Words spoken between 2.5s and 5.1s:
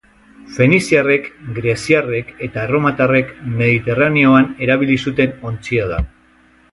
erromatarrek Mediterraneoan erabili